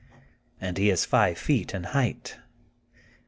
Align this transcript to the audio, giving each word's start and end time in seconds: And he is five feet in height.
And 0.59 0.79
he 0.79 0.89
is 0.89 1.05
five 1.05 1.37
feet 1.37 1.75
in 1.75 1.83
height. 1.83 2.37